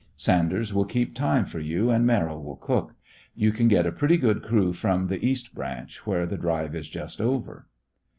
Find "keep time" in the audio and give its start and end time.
0.85-1.45